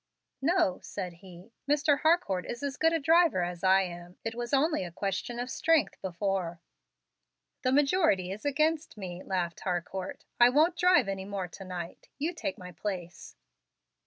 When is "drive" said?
10.75-11.07